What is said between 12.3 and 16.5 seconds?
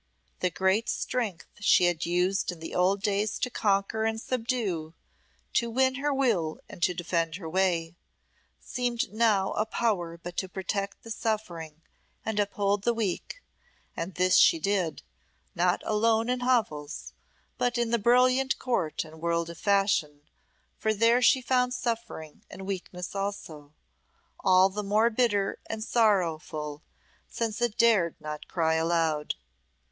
uphold the weak, and this she did, not alone in